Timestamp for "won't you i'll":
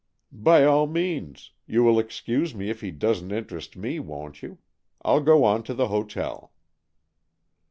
3.99-5.21